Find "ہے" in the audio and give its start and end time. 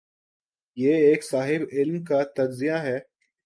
2.83-2.97